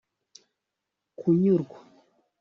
[1.17, 1.75] kunyurwa